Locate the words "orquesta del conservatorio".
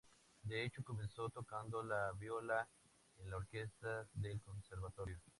3.37-5.19